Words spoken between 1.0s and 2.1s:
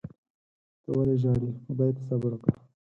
ژاړې. خدای ته